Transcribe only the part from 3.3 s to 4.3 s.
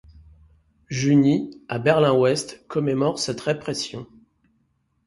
répression.